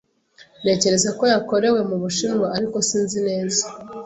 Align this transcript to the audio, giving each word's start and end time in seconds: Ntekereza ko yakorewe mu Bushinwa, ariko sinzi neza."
Ntekereza 0.61 1.09
ko 1.17 1.23
yakorewe 1.33 1.79
mu 1.89 1.97
Bushinwa, 2.03 2.47
ariko 2.55 2.77
sinzi 2.87 3.17
neza." 3.29 3.63